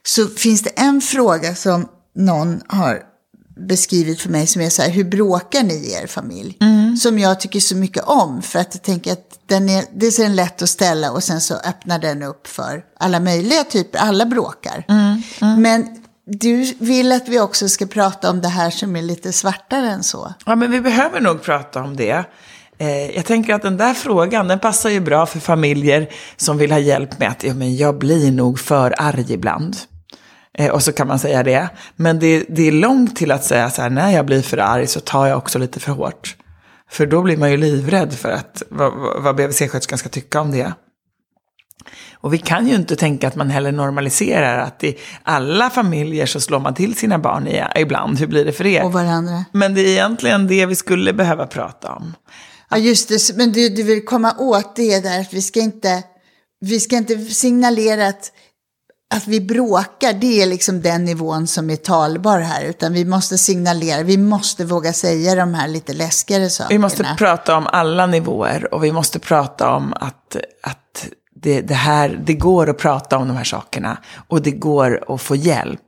[0.04, 3.02] så finns det en fråga som någon har
[3.56, 6.58] beskrivit för mig som är så här, hur bråkar ni i er familj?
[7.02, 10.30] Som jag tycker så mycket om, för att jag tänker att den är, det är
[10.30, 14.86] lätt att ställa och sen så öppnar den upp för alla möjliga typer, alla bråkar.
[15.58, 15.88] Men
[16.26, 20.04] du vill att vi också ska prata om det här som är lite svartare än
[20.04, 20.34] så.
[20.46, 22.26] Ja, men vi behöver nog prata om det.
[22.78, 26.72] Eh, jag tänker att den där frågan, den passar ju bra för familjer som vill
[26.72, 29.78] ha hjälp med att ja, men jag blir nog för arg ibland.
[30.58, 31.70] Eh, och så kan man säga det.
[31.96, 34.88] Men det, det är långt till att säga så här, när jag blir för arg
[34.88, 36.36] så tar jag också lite för hårt.
[36.90, 40.74] För då blir man ju livrädd för att, vad, vad BVC-sköterskan ska tycka om det.
[42.14, 46.40] Och vi kan ju inte tänka att man heller normaliserar att i alla familjer så
[46.40, 48.20] slår man till sina barn i, ibland.
[48.20, 48.84] Hur blir det för er?
[48.84, 49.46] Och varandra.
[49.52, 52.14] Men det är egentligen det vi skulle behöva prata om.
[52.70, 53.38] Ja, just det.
[53.38, 56.04] Men du, du vill komma åt det där att vi ska inte,
[56.60, 58.32] vi ska inte signalera att,
[59.14, 60.14] att vi bråkar.
[60.14, 62.64] Det är liksom den nivån som är talbar här.
[62.64, 66.70] Utan vi måste signalera, vi måste våga säga de här lite läskigare sakerna.
[66.70, 71.74] Vi måste prata om alla nivåer och vi måste prata om att, att det, det,
[71.74, 75.82] här, det går att prata om de här sakerna och det går att få hjälp.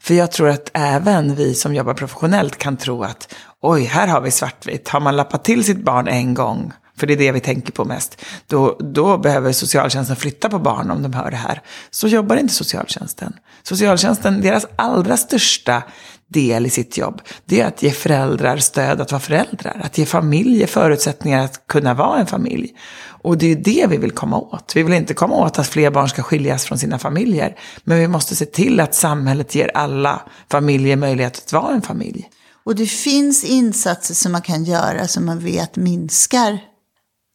[0.00, 4.20] För jag tror att även vi som jobbar professionellt kan tro att oj, här har
[4.20, 4.88] vi svartvitt.
[4.88, 7.84] Har man lappat till sitt barn en gång, för det är det vi tänker på
[7.84, 11.62] mest, då, då behöver socialtjänsten flytta på barn om de hör det här.
[11.90, 13.32] Så jobbar inte socialtjänsten.
[13.62, 15.82] Socialtjänsten, deras allra största
[16.28, 19.80] del i sitt jobb, det är att ge föräldrar stöd att vara föräldrar.
[19.84, 22.74] Att ge familjer förutsättningar att kunna vara en familj.
[23.06, 24.72] Och det är det vi vill komma åt.
[24.76, 27.56] Vi vill inte komma åt att fler barn ska skiljas från sina familjer.
[27.84, 32.30] Men vi måste se till att samhället ger alla familjer möjlighet att vara en familj.
[32.64, 36.58] Och det finns insatser som man kan göra som man vet minskar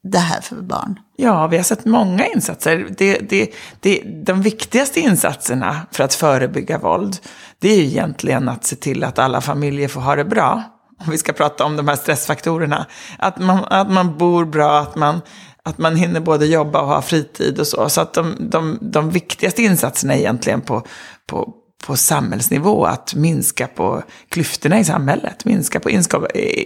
[0.04, 1.00] det här för barn.
[1.16, 2.88] Ja, vi har sett många insatser.
[2.98, 7.18] Det, det, det, de viktigaste insatserna för att förebygga våld,
[7.60, 10.64] det är ju egentligen att se till att alla familjer får ha det bra.
[11.06, 12.86] Om vi ska prata om de här stressfaktorerna.
[13.18, 15.22] Att man, att man bor bra, att man,
[15.64, 17.90] att man hinner både jobba och ha fritid och så.
[17.90, 20.84] Så att de, de, de viktigaste insatserna är egentligen på,
[21.28, 21.54] på,
[21.86, 25.89] på samhällsnivå, att minska på klyftorna i samhället, minska på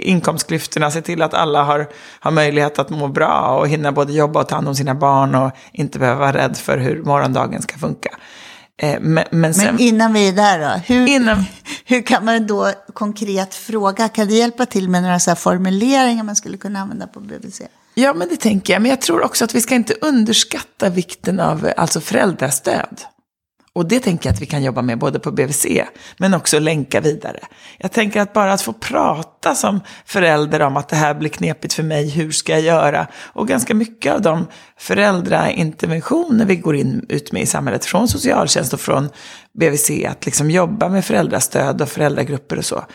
[0.03, 1.87] inkomstklyftorna, se till att alla har,
[2.19, 5.35] har möjlighet att må bra och hinna både jobba och ta hand om sina barn
[5.35, 8.09] och inte behöva vara rädd för hur morgondagen ska funka.
[8.81, 11.43] Eh, Men, men, sen, Men innan vi är där då, hur, Innan-
[11.85, 16.23] hur kan man då konkret fråga, kan du hjälpa till med några så här formuleringar
[16.23, 17.61] man skulle kunna använda på BVC?
[17.95, 18.81] Ja, men det tänker jag.
[18.81, 23.01] Men jag tror också att vi ska inte underskatta vikten av alltså föräldrastöd.
[23.75, 25.65] Och det tänker jag att vi kan jobba med både på BVC,
[26.17, 27.39] men också länka vidare.
[27.77, 31.73] Jag tänker att bara att få prata som förälder om att det här blir knepigt
[31.73, 33.07] för mig, hur ska jag göra?
[33.15, 38.73] Och ganska mycket av de föräldrainterventioner vi går in ut med i samhället, från socialtjänst
[38.73, 39.09] och från
[39.59, 42.85] BVC, att liksom jobba med föräldrastöd och föräldragrupper och så,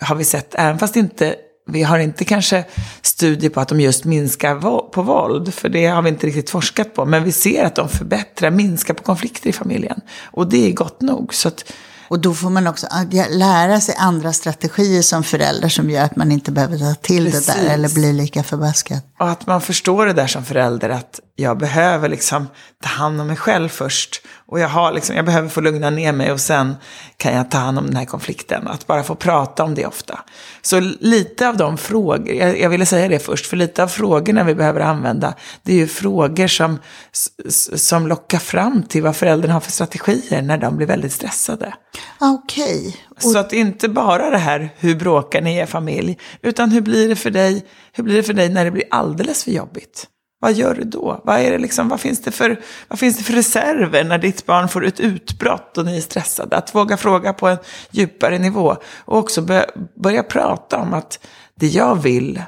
[0.00, 1.34] har vi sett, även fast inte
[1.68, 2.64] vi har inte kanske
[3.02, 6.94] studier på att de just minskar på våld, för det har vi inte riktigt forskat
[6.94, 7.04] på.
[7.04, 10.00] Men vi ser att de förbättrar, minskar på konflikter i familjen.
[10.24, 11.34] Och det är gott nog.
[11.34, 11.64] Så att,
[12.08, 12.86] Och då får man också
[13.30, 17.30] lära sig andra strategier som förälder som gör att man inte behöver ta till det
[17.30, 17.54] Precis.
[17.54, 19.00] där eller bli lika förbaskad.
[19.20, 22.48] och att man förstår det där som förälder, att, jag behöver liksom
[22.82, 24.22] ta hand om mig själv först.
[24.48, 26.74] Och jag, har liksom, jag behöver få lugna ner mig och sen
[27.16, 28.68] kan jag ta hand om den här konflikten.
[28.68, 30.20] Att bara få prata om det ofta.
[30.62, 34.44] Så lite av de frågor, jag, jag ville säga det först, för lite av frågorna
[34.44, 36.78] vi behöver använda, det är ju frågor som,
[37.76, 41.74] som lockar fram till vad föräldrarna har för strategier när de blir väldigt stressade.
[42.20, 42.78] Okej.
[42.78, 42.92] Okay.
[43.16, 43.22] Och...
[43.22, 47.08] Så att inte bara det här, hur bråkar ni i er familj, utan hur blir
[47.08, 50.06] det för dig, hur blir det för dig när det blir alldeles för jobbigt?
[50.40, 51.20] Vad gör du då?
[51.24, 54.46] Vad, är det liksom, vad, finns det för, vad finns det för reserver när ditt
[54.46, 56.56] barn får ett utbrott och ni är stressade?
[56.56, 57.58] Att våga fråga på en
[57.90, 58.76] djupare nivå.
[59.04, 59.42] Och också
[59.94, 62.42] börja prata om att det jag vill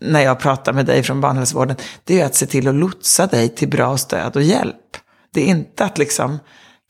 [0.00, 3.48] när jag pratar med dig från barnhälsovården, det är att se till att lotsa dig
[3.48, 4.96] till bra stöd och hjälp.
[5.32, 6.38] Det är inte att liksom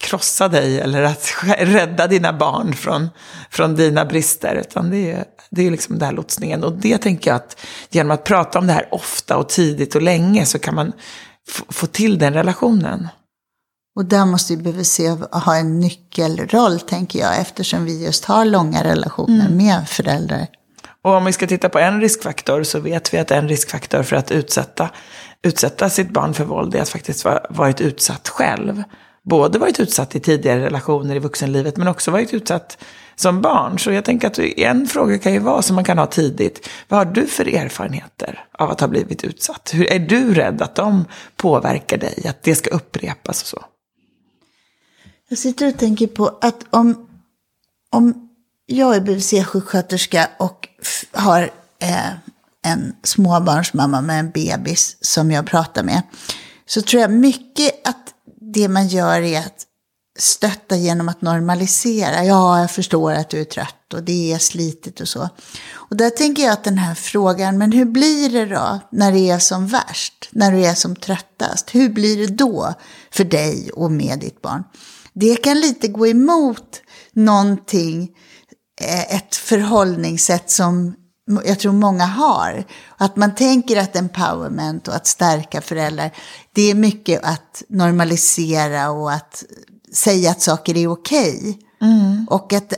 [0.00, 3.08] krossa dig eller att rädda dina barn från,
[3.50, 4.54] från dina brister.
[4.54, 6.64] Utan det är, det är liksom den här lotsningen.
[6.64, 7.56] Och det tänker jag att
[7.90, 10.92] genom att prata om det här ofta och tidigt och länge så kan man
[11.68, 13.08] få till den relationen.
[13.96, 15.00] Och där måste ju BVC
[15.32, 19.56] ha en nyckelroll, tänker jag, eftersom vi just har långa relationer mm.
[19.56, 20.46] med föräldrar.
[21.02, 24.16] Och om vi ska titta på en riskfaktor så vet vi att en riskfaktor för
[24.16, 24.90] att utsätta,
[25.42, 28.82] utsätta sitt barn för våld är att faktiskt ha varit utsatt själv
[29.22, 32.78] både varit utsatt i tidigare relationer i vuxenlivet men också varit utsatt
[33.16, 33.78] som barn.
[33.78, 36.68] Så jag tänker att en fråga kan ju vara som man kan ha tidigt.
[36.88, 39.70] Vad har du för erfarenheter av att ha blivit utsatt?
[39.74, 41.04] Hur är du rädd att de
[41.36, 43.64] påverkar dig, att det ska upprepas och så?
[45.28, 47.08] Jag sitter och tänker på att om,
[47.90, 48.28] om
[48.66, 50.68] jag är BVC-sjuksköterska och
[51.12, 51.42] har
[51.78, 52.10] eh,
[52.64, 56.02] en småbarnsmamma med en bebis som jag pratar med,
[56.66, 57.99] så tror jag mycket att
[58.52, 59.66] det man gör är att
[60.18, 62.24] stötta genom att normalisera.
[62.24, 65.28] Ja, jag förstår att du är trött och det är slitigt och så.
[65.72, 69.30] Och där tänker jag att den här frågan, men hur blir det då när det
[69.30, 70.28] är som värst?
[70.30, 71.74] När du är som tröttast?
[71.74, 72.74] Hur blir det då
[73.10, 74.64] för dig och med ditt barn?
[75.12, 76.82] Det kan lite gå emot
[77.12, 78.10] någonting,
[78.80, 80.94] eh, ett förhållningssätt som
[81.44, 82.64] jag tror många har.
[82.96, 86.10] Att man tänker att empowerment och att stärka föräldrar,
[86.52, 89.44] det är mycket att normalisera och att
[89.92, 91.38] säga att saker är okej.
[91.38, 91.54] Okay.
[91.90, 92.26] Mm.
[92.30, 92.74] Och att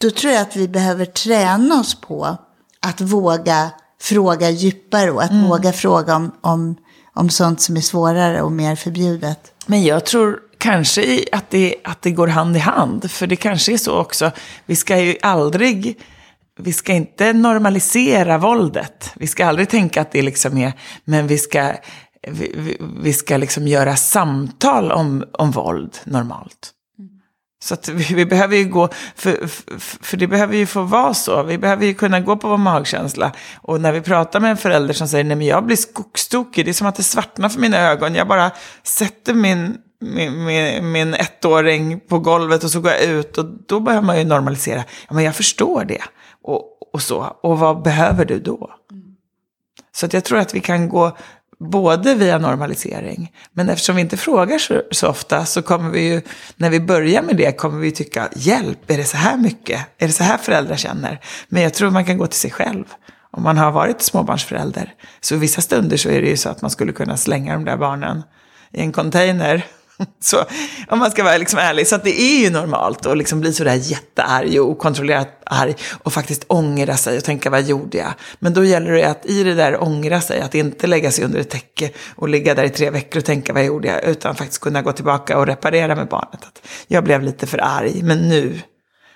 [0.00, 2.36] då tror jag att vi behöver träna oss på
[2.80, 5.48] att våga fråga djupare och att mm.
[5.48, 6.76] våga fråga om, om,
[7.14, 9.52] om sånt som är svårare och mer förbjudet.
[9.66, 13.10] Men jag tror kanske att det, att det går hand i hand.
[13.10, 14.30] För det kanske är så också.
[14.66, 15.98] Vi ska ju aldrig
[16.58, 19.12] vi ska inte normalisera våldet.
[19.14, 20.72] Vi ska aldrig tänka att det liksom är,
[21.04, 21.72] men vi ska,
[22.28, 26.74] vi, vi ska liksom göra samtal om, om våld normalt.
[27.60, 31.14] Så att vi, vi, behöver ju gå, för, för, för, det behöver ju få vara
[31.14, 31.42] så.
[31.42, 33.32] Vi behöver ju kunna gå på vår magkänsla.
[33.56, 36.70] Och när vi pratar med en förälder som säger, nej men jag blir skogstokig, det
[36.70, 38.14] är som att det svartnar för mina ögon.
[38.14, 38.50] Jag bara
[38.82, 43.38] sätter min, min, min, min ettåring på golvet och så går jag ut.
[43.38, 44.84] Och då behöver man ju normalisera.
[45.08, 46.02] Ja men jag förstår det
[46.44, 47.36] och, och så.
[47.42, 48.70] Och vad behöver du då?
[48.92, 49.04] Mm.
[49.92, 51.16] Så att jag tror att vi kan gå
[51.58, 56.22] både via normalisering, men eftersom vi inte frågar så, så, ofta så kommer vi ju,
[56.56, 59.80] när vi börjar med det, kommer vi tycka, hjälp, är det så här mycket?
[59.98, 61.20] Är det så här föräldrar känner?
[61.48, 62.84] Men jag tror man kan gå till sig själv.
[63.30, 66.70] Om man har varit småbarnsförälder, så vissa stunder så är det ju så att man
[66.70, 68.22] skulle kunna slänga de där barnen
[68.72, 69.66] i en container
[70.20, 70.44] Så,
[70.88, 71.86] om man ska vara liksom ärlig.
[71.86, 76.44] Så det är ju normalt att liksom bli sådär jättearg och okontrollerat arg och faktiskt
[76.48, 78.12] ångra sig och tänka vad gjorde jag?
[78.38, 81.40] Men då gäller det att i det där ångra sig, att inte lägga sig under
[81.40, 84.04] ett täcke och ligga där i tre veckor och tänka vad gjorde jag?
[84.04, 86.44] Utan faktiskt kunna gå tillbaka och reparera med barnet.
[86.44, 88.60] Att jag blev lite för arg, men nu,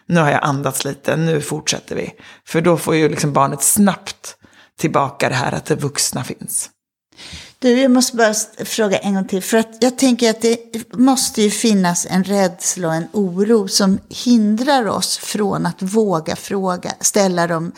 [0.06, 2.12] nu har jag andats lite, nu fortsätter vi.
[2.46, 4.36] För då får ju liksom barnet snabbt
[4.78, 6.70] tillbaka det här att det vuxna finns.
[7.62, 9.42] Du, jag måste bara fråga en gång till.
[9.42, 13.98] För att jag tänker att det måste ju finnas en rädsla och en oro som
[14.08, 17.72] hindrar oss från att våga fråga, ställa de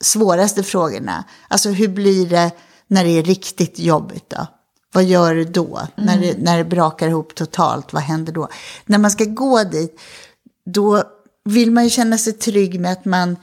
[0.00, 1.24] svåraste frågorna.
[1.48, 2.50] Alltså hur blir det
[2.86, 4.46] när det är riktigt jobbigt då?
[4.92, 5.78] Vad gör du då?
[5.78, 6.06] Mm.
[6.06, 8.48] När, det, när det brakar ihop totalt, vad händer då?
[8.84, 10.00] När man ska gå dit,
[10.66, 11.02] då
[11.44, 13.36] vill man ju känna sig trygg med att man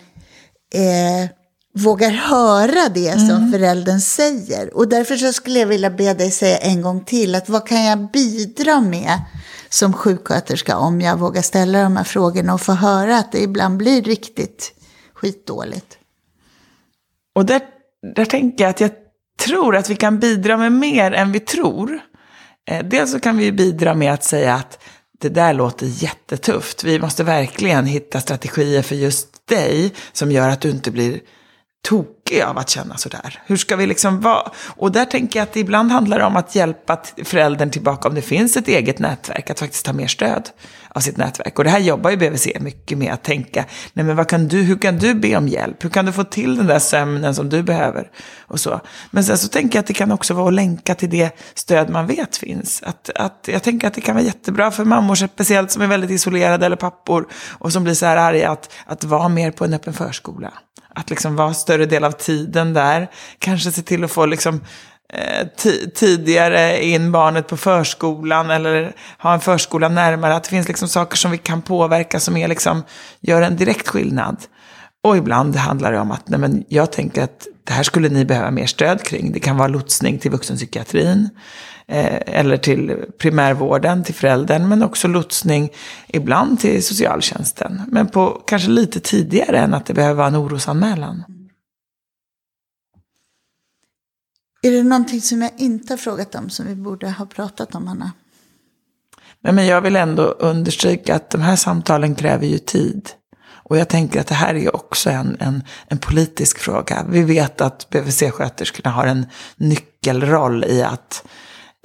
[0.74, 1.30] eh,
[1.78, 3.28] vågar höra det mm.
[3.28, 4.78] som föräldern säger.
[4.78, 7.84] Och därför så skulle jag vilja be dig säga en gång till att vad kan
[7.84, 9.22] jag bidra med
[9.70, 13.78] som sjuksköterska om jag vågar ställa de här frågorna och få höra att det ibland
[13.78, 14.74] blir riktigt
[15.14, 15.98] skitdåligt.
[17.36, 17.62] Och där,
[18.16, 18.92] där tänker jag att jag
[19.46, 22.00] tror att vi kan bidra med mer än vi tror.
[22.70, 24.84] Eh, dels så kan vi bidra med att säga att
[25.20, 26.84] det där låter jättetufft.
[26.84, 31.20] Vi måste verkligen hitta strategier för just dig som gör att du inte blir
[31.82, 33.42] tokig av att känna sådär?
[33.46, 34.52] Hur ska vi liksom vara?
[34.76, 38.22] Och där tänker jag att ibland handlar det om att hjälpa föräldern tillbaka om det
[38.22, 40.50] finns ett eget nätverk, att faktiskt ta mer stöd
[40.98, 41.58] av sitt nätverk.
[41.58, 44.58] Och det här jobbar ju BVC mycket med att tänka, nej men vad kan du,
[44.58, 45.84] hur kan du be om hjälp?
[45.84, 48.12] Hur kan du få till den där sömnen som du behöver?
[48.40, 48.82] Och så.
[49.12, 51.90] Men sen så tänker jag att det kan också vara att länka till det stöd
[51.90, 52.84] man vet finns.
[52.84, 56.12] Att, att, jag tänker att det kan vara jättebra för mammor, speciellt som är väldigt
[56.12, 59.74] isolerade, eller pappor, och som blir så här arga, att, att vara mer på en
[59.74, 60.54] öppen förskola.
[60.96, 63.08] Att liksom vara större del av tiden där.
[63.40, 64.62] Kanske se till att få liksom
[65.14, 65.48] Eh,
[65.96, 70.36] tidigare in barnet på förskolan eller ha en förskola närmare.
[70.36, 72.84] Att det finns liksom saker som vi kan påverka som är liksom,
[73.22, 74.38] gör en direkt skillnad.
[75.04, 78.26] Och ibland handlar det om att nej men jag tänker att det här skulle ni
[78.26, 79.32] behöva mer stöd kring.
[79.32, 81.30] Det kan vara lotsning till vuxenpsykiatrin
[81.88, 85.70] eh, eller till primärvården, till föräldern, men också lotsning
[86.08, 87.82] ibland till socialtjänsten.
[87.88, 91.24] Men på kanske lite tidigare än att det behöver vara en orosanmälan.
[94.68, 97.88] Är det någonting som jag inte har frågat om som vi borde ha pratat om,
[97.88, 98.12] Anna?
[99.42, 103.10] Nej, men jag vill ändå understryka att de här samtalen kräver ju tid.
[103.50, 107.06] Och jag tänker att det här är också en, en, en politisk fråga.
[107.10, 111.24] Vi vet att BVC-sköterskorna har en nyckelroll i att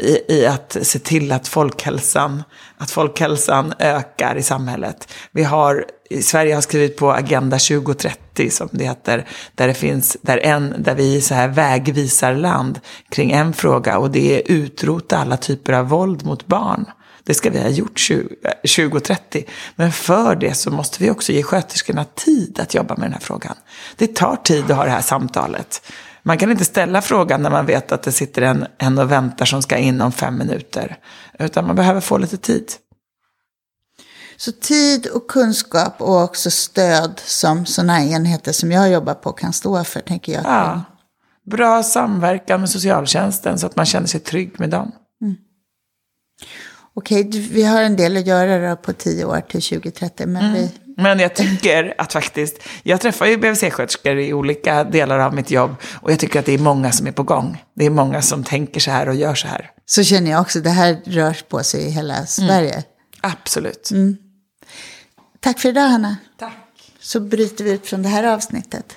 [0.03, 2.43] i, i att se till att folkhälsan,
[2.79, 5.13] att folkhälsan ökar i samhället.
[5.33, 10.17] Vi har, i Sverige har skrivit på Agenda 2030 som det heter, där det finns,
[10.23, 12.81] där, en, där vi är så här vägvisarland
[13.11, 16.87] kring en fråga och det är utrota alla typer av våld mot barn.
[17.25, 18.01] Det ska vi ha gjort
[18.77, 19.39] 2030.
[19.39, 23.13] Eh, Men för det så måste vi också ge sköterskorna tid att jobba med den
[23.13, 23.57] här frågan.
[23.97, 25.83] Det tar tid att ha det här samtalet.
[26.23, 29.45] Man kan inte ställa frågan när man vet att det sitter en, en och väntar
[29.45, 30.99] som ska in om fem minuter.
[31.39, 32.73] Utan man behöver få lite tid.
[34.37, 39.33] Så tid och kunskap och också stöd som sådana här enheter som jag jobbar på
[39.33, 40.45] kan stå för, tänker jag.
[40.45, 40.83] Ja.
[41.45, 44.93] Bra samverkan med socialtjänsten så att man känner sig trygg med dem.
[45.21, 45.37] Mm.
[46.95, 50.55] Okej, vi har en del att göra då på tio år till 2030, men mm.
[50.55, 55.51] vi men jag tycker att faktiskt, jag träffar ju BVC-sköterskor i olika delar av mitt
[55.51, 57.65] jobb och jag tycker att det är många som är på gång.
[57.75, 59.71] Det är många som tänker så här och gör så här.
[59.87, 62.73] Så känner jag också, det här rör på sig i hela Sverige.
[62.73, 62.83] Mm.
[63.21, 63.91] Absolut.
[63.91, 64.17] Mm.
[65.41, 66.17] Tack för idag Hanna.
[66.39, 66.53] Tack.
[67.01, 68.97] Så bryter vi ut från det här avsnittet.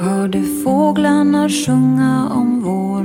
[0.00, 3.04] Hörde fåglarna sjunga om vår.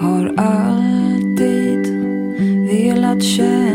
[0.00, 1.86] Har alltid
[2.68, 3.69] velat känna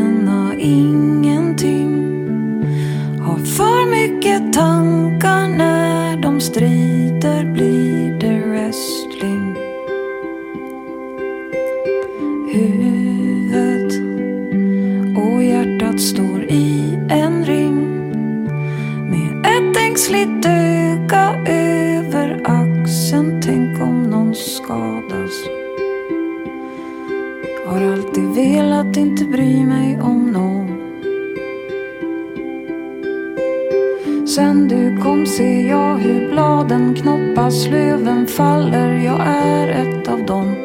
[28.97, 30.67] inte bry mig om någon.
[34.27, 38.91] Sen du kom ser jag hur bladen knoppas, löven faller.
[39.05, 40.55] Jag är ett av dem.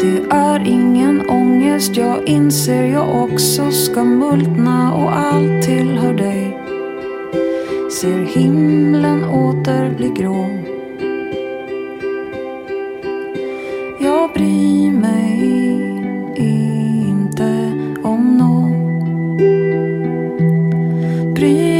[0.00, 6.64] Det är ingen ångest, jag inser jag också ska multna och allt tillhör dig
[7.94, 10.63] ser himlen åter bli grå.
[21.34, 21.73] при